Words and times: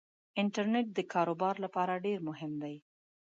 انټرنيټ 0.41 0.87
دکار 0.97 1.27
وبار 1.31 1.55
لپاره 1.65 2.01
ډیرمهم 2.05 2.51
دی 2.63 2.75